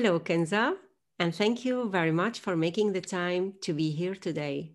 [0.00, 0.76] Hello, Kenza,
[1.18, 4.74] and thank you very much for making the time to be here today.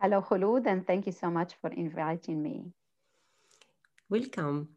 [0.00, 2.72] Hello, Khulud, and thank you so much for inviting me.
[4.10, 4.70] Welcome.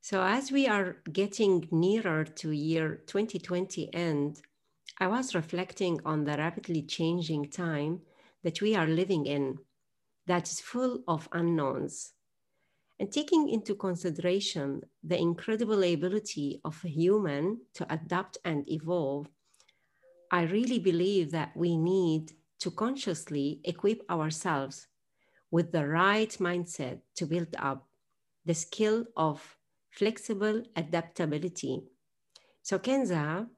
[0.00, 4.42] So, as we are getting nearer to year 2020 end,
[4.98, 8.00] I was reflecting on the rapidly changing time
[8.42, 9.58] that we are living in
[10.26, 12.14] that is full of unknowns.
[13.00, 19.26] And taking into consideration the incredible ability of a human to adapt and evolve,
[20.30, 24.86] I really believe that we need to consciously equip ourselves
[25.50, 27.88] with the right mindset to build up
[28.44, 29.56] the skill of
[29.90, 31.82] flexible adaptability.
[32.62, 33.48] So, Kenza,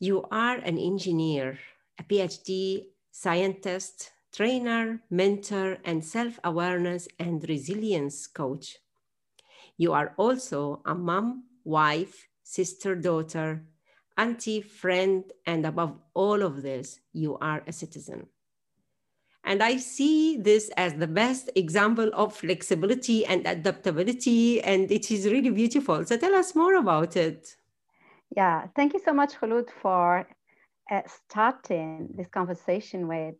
[0.00, 1.58] you are an engineer,
[1.98, 8.78] a PhD scientist, trainer, mentor, and self awareness and resilience coach.
[9.78, 13.64] You are also a mom, wife, sister, daughter,
[14.16, 18.26] auntie, friend, and above all of this, you are a citizen.
[19.44, 25.24] And I see this as the best example of flexibility and adaptability, and it is
[25.26, 26.04] really beautiful.
[26.04, 27.56] So tell us more about it.
[28.36, 30.28] Yeah, thank you so much, Khulud, for
[30.90, 33.36] uh, starting this conversation with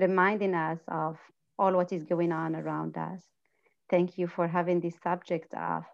[0.00, 1.18] reminding us of
[1.58, 3.22] all what is going on around us.
[3.90, 5.84] Thank you for having this subject of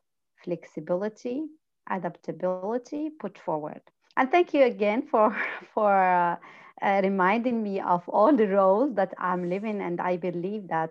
[0.44, 1.44] flexibility,
[1.88, 3.70] adaptability put forward.
[4.16, 5.34] And thank you again for,
[5.74, 6.36] for uh,
[6.82, 9.80] uh, reminding me of all the roles that I'm living.
[9.80, 10.90] And I believe that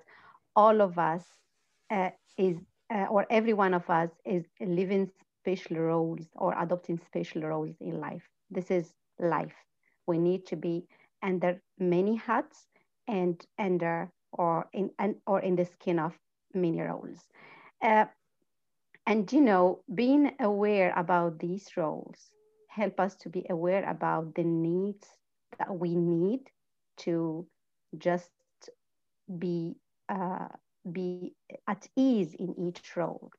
[0.56, 1.24] all of us
[1.90, 2.58] uh, is,
[2.94, 5.10] uh, or every one of us is living
[5.42, 8.30] special roles or adopting special roles in life.
[8.50, 9.56] This is life.
[10.08, 10.86] We need to be
[11.22, 12.68] under many hats
[13.08, 16.18] and under or in and or in the skin of
[16.54, 17.20] many roles.
[17.82, 18.06] Uh,
[19.06, 22.32] and you know, being aware about these roles
[22.70, 25.08] help us to be aware about the needs
[25.58, 26.40] that we need
[26.98, 27.46] to
[27.98, 28.32] just
[29.38, 29.76] be
[30.08, 30.48] uh,
[30.92, 31.34] be
[31.68, 33.32] at ease in each role.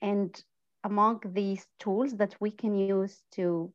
[0.00, 0.42] And
[0.84, 3.72] among these tools that we can use to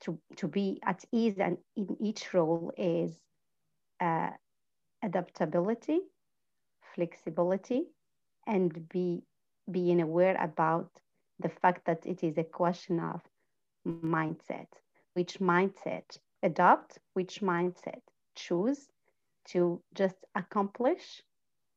[0.00, 3.12] to, to be at ease and in each role is
[4.00, 4.30] uh,
[5.02, 6.00] adaptability,
[6.94, 7.84] flexibility,
[8.46, 9.22] and be
[9.70, 10.90] being aware about
[11.40, 13.20] the fact that it is a question of
[13.86, 14.68] mindset.
[15.14, 18.02] Which mindset adopt, which mindset
[18.34, 18.88] choose
[19.46, 21.22] to just accomplish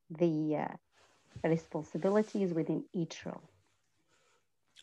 [0.09, 3.49] the uh, responsibilities within each role.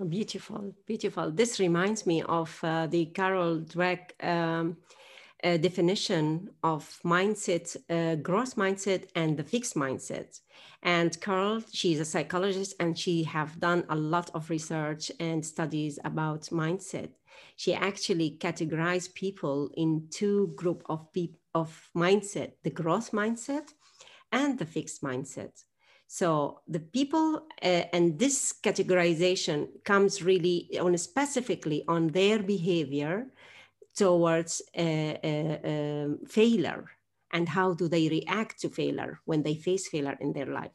[0.08, 1.30] Beautiful, beautiful.
[1.30, 4.76] This reminds me of uh, the Carol Dweck um,
[5.58, 10.40] definition of mindset, uh, growth mindset, and the fixed mindset.
[10.82, 15.98] And Carol, she's a psychologist, and she have done a lot of research and studies
[16.04, 17.10] about mindset.
[17.56, 23.74] She actually categorized people in two group of people of mindset: the growth mindset
[24.32, 25.64] and the fixed mindset.
[26.06, 33.26] So the people uh, and this categorization comes really on specifically on their behavior
[33.94, 34.62] towards
[36.28, 36.90] failure
[37.32, 40.72] and how do they react to failure when they face failure in their life?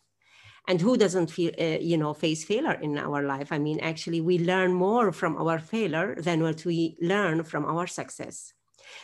[0.67, 3.51] And who doesn't feel uh, you know face failure in our life?
[3.51, 7.87] I mean actually we learn more from our failure than what we learn from our
[7.87, 8.53] success.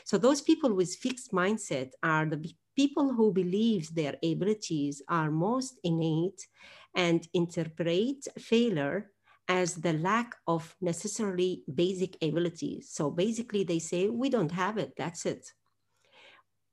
[0.04, 5.80] So those people with fixed mindset are the people who believe their abilities are most
[5.84, 6.48] innate
[6.96, 9.12] and interpret failure
[9.48, 12.90] as the lack of necessarily basic abilities.
[12.92, 15.52] So basically, they say, we don't have it, that's it.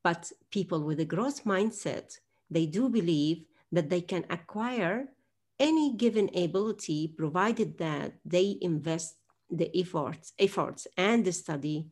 [0.02, 2.16] But people with a growth mindset,
[2.50, 5.08] they do believe that they can acquire
[5.58, 9.16] any given ability provided that they invest
[9.50, 11.86] the efforts, efforts and the study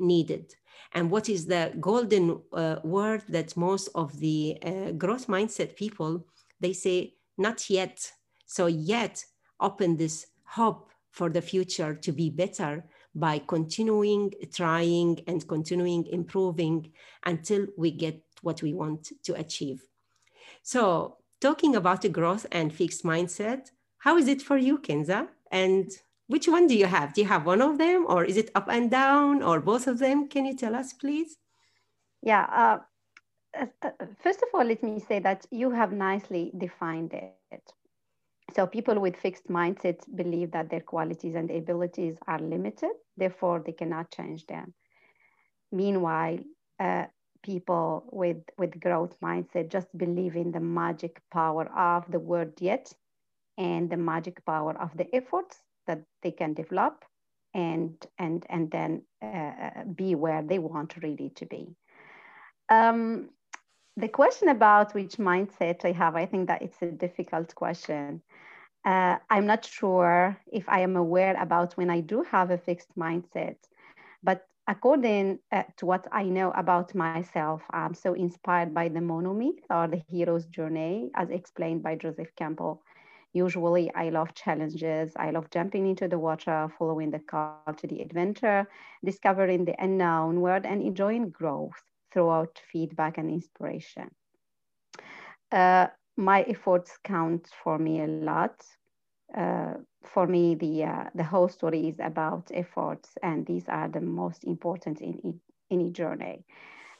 [0.00, 0.52] needed.
[0.92, 6.26] And what is the golden uh, word that most of the uh, growth mindset people,
[6.60, 8.10] they say, not yet.
[8.46, 9.24] So yet
[9.60, 16.92] open this hope for the future to be better by continuing trying and continuing improving
[17.24, 19.82] until we get what we want to achieve.
[20.62, 25.28] So, talking about the growth and fixed mindset, how is it for you, Kenza?
[25.50, 25.90] And
[26.26, 27.14] which one do you have?
[27.14, 29.98] Do you have one of them, or is it up and down, or both of
[29.98, 30.28] them?
[30.28, 31.38] Can you tell us, please?
[32.22, 32.44] Yeah.
[32.52, 32.78] Uh,
[33.58, 37.72] uh, uh first of all, let me say that you have nicely defined it.
[38.56, 43.72] So people with fixed mindsets believe that their qualities and abilities are limited, therefore they
[43.72, 44.72] cannot change them.
[45.70, 46.38] Meanwhile,
[46.80, 47.04] uh,
[47.42, 52.90] people with, with growth mindset just believe in the magic power of the word yet
[53.58, 57.04] and the magic power of the efforts that they can develop
[57.52, 61.74] and and and then uh, be where they want really to be.
[62.68, 63.30] Um,
[63.96, 68.22] the question about which mindset I have, I think that it's a difficult question.
[68.84, 72.96] Uh, I'm not sure if I am aware about when I do have a fixed
[72.96, 73.56] mindset,
[74.22, 79.62] but according uh, to what I know about myself, I'm so inspired by the monomyth
[79.70, 82.82] or the hero's journey, as explained by Joseph Campbell.
[83.32, 85.12] Usually, I love challenges.
[85.16, 88.66] I love jumping into the water, following the call to the adventure,
[89.04, 94.14] discovering the unknown world, and enjoying growth throughout feedback and inspiration.
[95.52, 98.64] Uh, my efforts count for me a lot.
[99.36, 99.74] Uh,
[100.04, 104.44] for me, the uh, the whole story is about efforts, and these are the most
[104.44, 105.40] important in
[105.70, 106.44] any journey.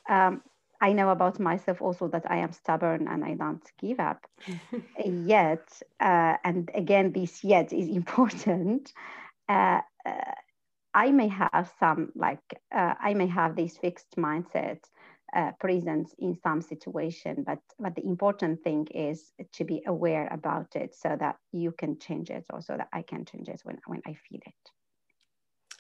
[0.08, 0.42] Um,
[0.80, 4.26] I know about myself also that I am stubborn and I don't give up.
[5.04, 8.92] yet, uh, and again, this yet is important.
[9.48, 10.32] Uh, uh,
[10.94, 14.80] I may have some like uh, I may have this fixed mindset
[15.34, 15.52] uh,
[16.18, 21.16] in some situation, but but the important thing is to be aware about it so
[21.18, 24.14] that you can change it, or so that I can change it when when I
[24.14, 24.72] feel it.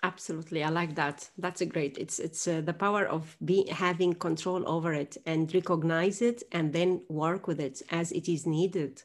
[0.02, 1.30] Absolutely, I like that.
[1.38, 1.98] That's a great.
[1.98, 6.72] It's it's uh, the power of being having control over it and recognize it and
[6.72, 9.02] then work with it as it is needed,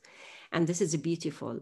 [0.51, 1.61] and this is beautiful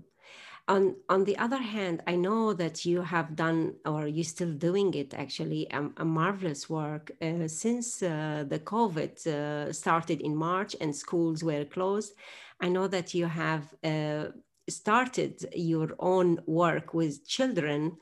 [0.69, 4.93] on on the other hand i know that you have done or you're still doing
[4.93, 10.75] it actually a, a marvelous work uh, since uh, the covid uh, started in march
[10.81, 12.13] and schools were closed.
[12.61, 14.25] I know that you have uh,
[14.69, 17.97] started your own work with children.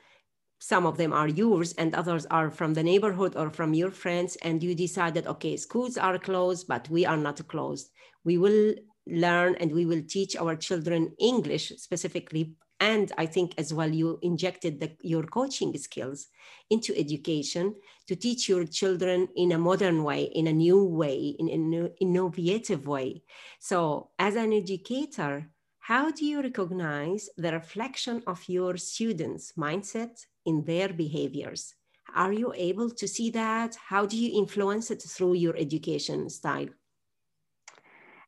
[0.60, 4.36] Some of them are yours and others are from the neighborhood or from your friends
[4.38, 7.92] and you decided okay schools are closed but we are not closed.
[8.24, 8.74] We will
[9.10, 12.54] learn and we will teach our children English specifically.
[12.80, 16.28] And I think as well, you injected the, your coaching skills
[16.70, 17.76] into education
[18.08, 22.86] to teach your children in a modern way, in a new way, in an innovative
[22.86, 23.24] way.
[23.60, 25.50] So, as an educator,
[25.80, 31.74] how do you recognize the reflection of your students' mindset in their behaviors?
[32.14, 33.76] Are you able to see that?
[33.76, 36.70] How do you influence it through your education style?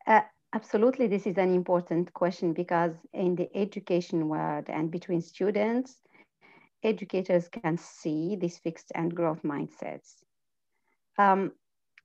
[0.07, 0.21] Uh,
[0.53, 6.01] Absolutely, this is an important question because in the education world and between students,
[6.83, 10.23] educators can see these fixed and growth mindsets.
[11.17, 11.53] Um,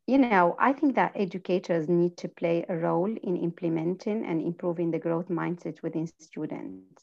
[0.06, 4.90] you know, I think that educators need to play a role in implementing and improving
[4.90, 7.02] the growth mindset within students.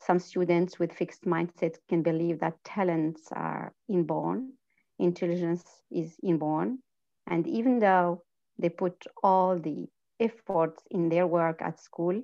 [0.00, 4.52] Some students with fixed mindsets can believe that talents are inborn,
[4.98, 6.78] intelligence is inborn,
[7.26, 8.22] and even though
[8.58, 9.88] they put all the
[10.24, 12.22] efforts in their work at school,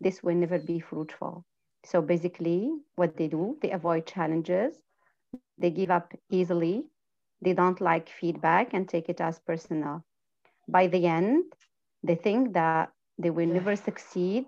[0.00, 1.44] this will never be fruitful.
[1.84, 4.82] So basically, what they do, they avoid challenges,
[5.58, 6.84] they give up easily,
[7.40, 10.04] they don't like feedback and take it as personal.
[10.68, 11.52] By the end,
[12.02, 14.46] they think that they will never succeed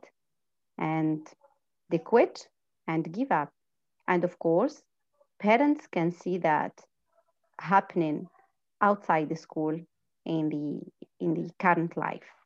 [0.79, 1.27] and
[1.91, 2.49] they quit
[2.87, 3.53] and give up.
[4.09, 4.83] And of course,
[5.39, 6.85] parents can see that
[7.61, 8.29] happening
[8.81, 9.81] outside the school
[10.25, 12.44] in the in the current life.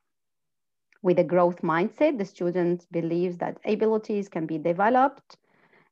[1.08, 5.38] With a growth mindset, the student believes that abilities can be developed.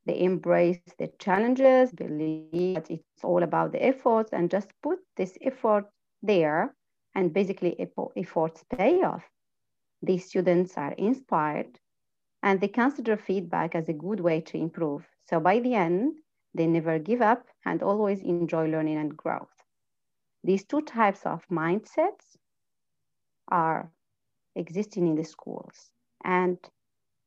[0.04, 5.38] They embrace the challenges, believe that it's all about the efforts, and just put this
[5.40, 5.86] effort
[6.22, 6.74] there,
[7.14, 7.80] and basically
[8.18, 9.24] efforts pay off.
[10.02, 11.80] These students are inspired
[12.42, 15.08] and they consider feedback as a good way to improve.
[15.24, 16.18] So by the end,
[16.52, 19.64] they never give up and always enjoy learning and growth.
[20.44, 22.36] These two types of mindsets
[23.48, 23.90] are
[24.56, 25.90] existing in the schools.
[26.24, 26.58] And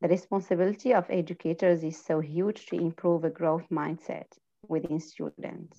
[0.01, 4.27] the responsibility of educators is so huge to improve a growth mindset
[4.67, 5.77] within students.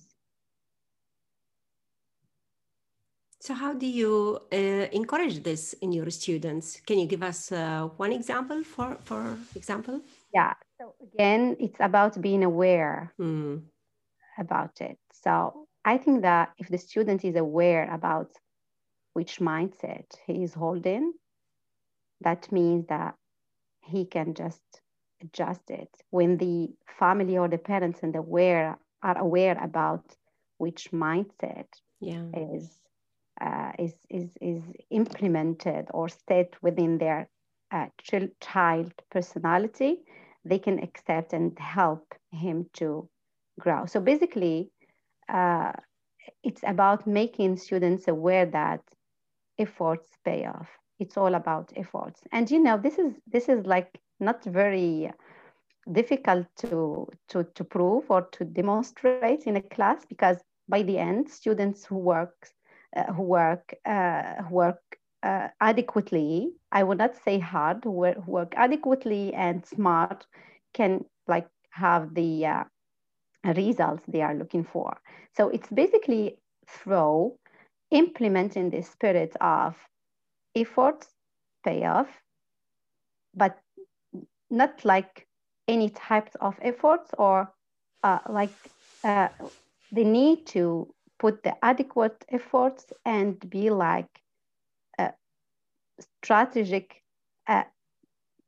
[3.39, 4.55] So how do you uh,
[4.91, 6.79] encourage this in your students?
[6.85, 10.01] Can you give us uh, one example for, for example?
[10.31, 13.61] Yeah, so again, it's about being aware mm.
[14.37, 14.99] about it.
[15.11, 18.29] So I think that if the student is aware about
[19.13, 21.13] which mindset he is holding,
[22.21, 23.15] that means that
[23.81, 24.61] he can just
[25.21, 30.03] adjust it when the family or the parents and the aware are aware about
[30.57, 31.65] which mindset
[31.99, 32.23] yeah.
[32.33, 32.69] is
[33.39, 37.27] uh, is is is implemented or set within their
[37.71, 37.87] uh,
[38.39, 39.97] child personality
[40.45, 43.07] they can accept and help him to
[43.59, 44.69] grow so basically
[45.29, 45.71] uh,
[46.43, 48.81] it's about making students aware that
[49.57, 50.69] efforts pay off
[51.01, 55.11] it's all about efforts and you know this is this is like not very
[55.91, 60.37] difficult to, to, to prove or to demonstrate in a class because
[60.69, 62.49] by the end, students who work,
[62.95, 64.81] uh, who work, uh, who work
[65.23, 70.25] uh, adequately, I would not say hard, who work, adequately and smart
[70.73, 72.63] can like have the uh,
[73.55, 74.97] results they are looking for.
[75.35, 77.33] So it's basically through
[77.91, 79.75] implementing the spirit of
[80.55, 81.07] efforts
[81.63, 82.07] pay off,
[83.33, 83.57] but
[84.49, 85.27] not like
[85.67, 87.51] any types of efforts or
[88.03, 88.51] uh, like
[89.03, 89.29] uh,
[89.91, 94.09] they need to put the adequate efforts and be like
[94.97, 95.11] a
[95.99, 97.03] strategic
[97.47, 97.63] uh,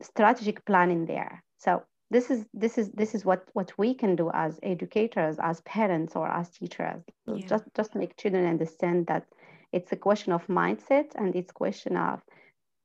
[0.02, 1.44] strategic planning there.
[1.58, 5.62] So this is this is this is what what we can do as educators, as
[5.62, 7.04] parents, or as teachers.
[7.26, 7.46] Yeah.
[7.48, 9.26] Just just make children understand that
[9.74, 12.22] it's a question of mindset and it's a question of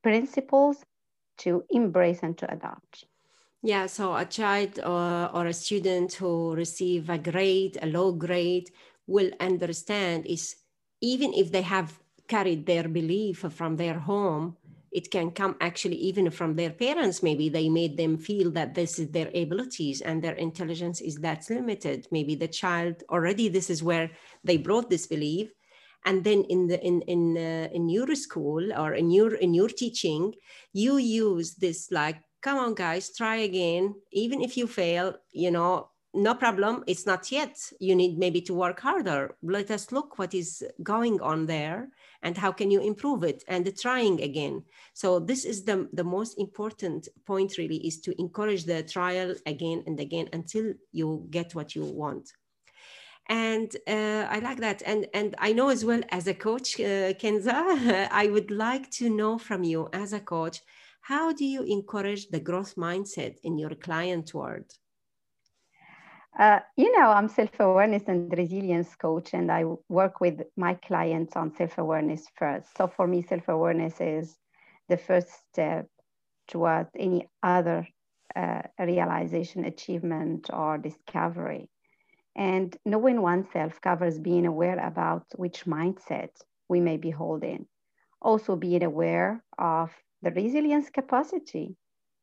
[0.03, 0.79] principles
[1.39, 3.05] to embrace and to adopt.
[3.63, 8.71] Yeah, so a child or, or a student who receive a grade, a low grade,
[9.07, 10.57] will understand is
[11.01, 14.57] even if they have carried their belief from their home,
[14.91, 17.23] it can come actually even from their parents.
[17.23, 21.49] Maybe they made them feel that this is their abilities and their intelligence is that
[21.51, 22.07] limited.
[22.11, 24.11] Maybe the child already this is where
[24.45, 25.53] they brought this belief,
[26.05, 29.69] and then in the in in uh, in your school or in your in your
[29.69, 30.35] teaching,
[30.73, 33.95] you use this like come on guys try again.
[34.13, 36.85] Even if you fail you know no problem.
[36.87, 37.57] It's not yet.
[37.81, 39.37] You need maybe to work harder.
[39.43, 41.89] Let us look what is going on there
[42.23, 44.65] and how can you improve it and the trying again.
[44.95, 49.85] So this is the, the most important point really is to encourage the trial again
[49.87, 52.33] and again until you get what you want
[53.29, 57.13] and uh, i like that and and i know as well as a coach uh,
[57.21, 60.61] kenza i would like to know from you as a coach
[61.09, 64.75] how do you encourage the growth mindset in your client world?
[66.39, 71.55] Uh, you know, I'm self-awareness and resilience coach, and I work with my clients on
[71.55, 72.77] self-awareness first.
[72.77, 74.39] So for me, self-awareness is
[74.89, 75.89] the first step
[76.47, 77.89] towards any other
[78.37, 81.71] uh, realization, achievement, or discovery.
[82.39, 86.31] And knowing oneself covers being aware about which mindset
[86.69, 87.67] we may be holding.
[88.23, 89.93] Also, being aware of
[90.23, 91.77] the resilience capacity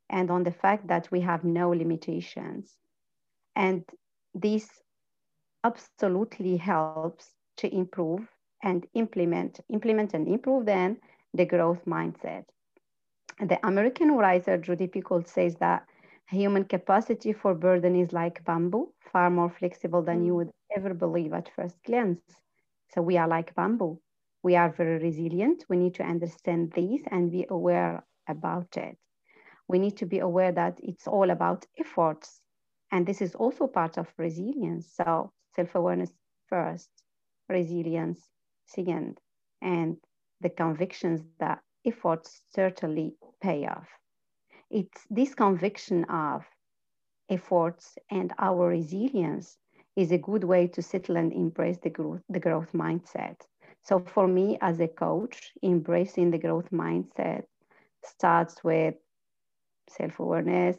[0.09, 2.77] and on the fact that we have no limitations.
[3.55, 3.83] And
[4.33, 4.81] this
[5.63, 7.15] absolutely helps
[7.57, 8.11] to improve
[8.47, 10.97] and implement, implement and improve then
[11.33, 12.45] the growth mindset.
[13.39, 15.87] The American writer Jodi Picoult says that
[16.27, 20.35] human capacity for burden is like bamboo, far more flexible than you mm.
[20.37, 22.21] would ever believe at first glance.
[22.93, 23.99] So we are like bamboo
[24.45, 25.65] we are very resilient.
[25.69, 28.95] We need to understand this and be aware about it.
[29.67, 32.41] We need to be aware that it's all about efforts.
[32.91, 34.93] And this is also part of resilience.
[34.93, 36.11] So self-awareness
[36.47, 36.91] first,
[37.49, 38.29] resilience
[38.67, 39.19] second,
[39.63, 39.97] and
[40.41, 43.89] the convictions that efforts certainly pay off.
[44.75, 46.43] It's this conviction of
[47.29, 49.57] efforts and our resilience
[49.95, 53.37] is a good way to settle and embrace the growth, the growth mindset.
[53.83, 57.43] So for me as a coach, embracing the growth mindset
[58.03, 58.95] starts with
[59.87, 60.77] self-awareness,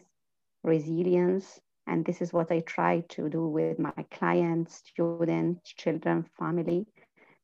[0.63, 6.87] resilience, and this is what I try to do with my clients, students, children, family,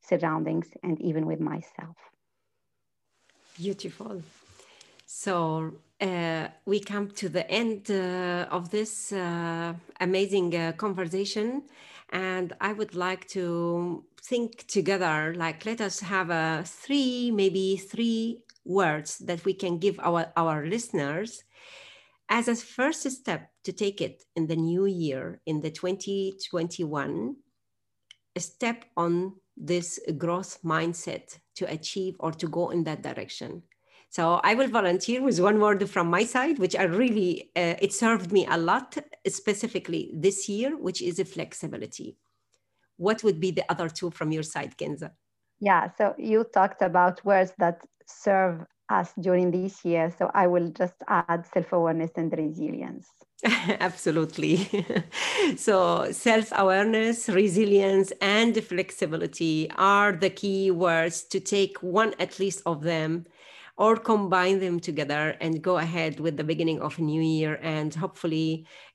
[0.02, 1.96] surroundings, and even with myself.
[3.56, 4.20] Beautiful.
[5.06, 11.62] So uh, we come to the end uh, of this uh, amazing uh, conversation.
[12.10, 18.42] And i would like to think together like let us have a three maybe three
[18.64, 21.42] words that we can give our our listeners
[22.28, 27.34] as a first step to take it in the new year in the 2021
[28.36, 33.62] a step on this growth mindset to achieve or to go in that direction
[34.12, 37.94] so I will volunteer with one word from my side, which I really, uh, it
[37.94, 42.18] served me a lot, specifically this year, which is a flexibility.
[42.98, 45.12] What would be the other two from your side, Kenza?
[45.60, 50.12] Yeah, so you talked about words that serve us during this year.
[50.18, 53.08] So I will just add self awareness and resilience.
[53.80, 54.68] Absolutely.
[55.56, 62.60] so, self awareness, resilience, and flexibility are the key words to take one at least
[62.66, 63.24] of them
[63.82, 67.90] or combine them together and go ahead with the beginning of a new year and
[68.04, 68.48] hopefully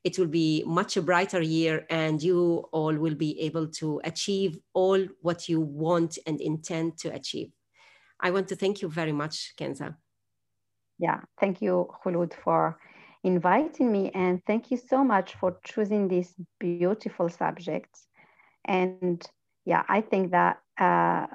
[0.08, 2.40] it will be much a brighter year and you
[2.72, 7.52] all will be able to achieve all what you want and intend to achieve
[8.26, 9.96] i want to thank you very much kenza
[11.06, 12.78] yeah thank you khulud for
[13.28, 14.12] inviting me.
[14.14, 17.94] And thank you so much for choosing this beautiful subject.
[18.66, 19.22] And
[19.66, 21.28] yeah, I think that uh,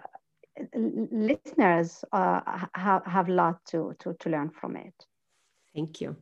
[0.75, 2.41] listeners uh,
[2.75, 4.95] have, have a lot to, to, to learn from it.
[5.75, 6.17] Thank you.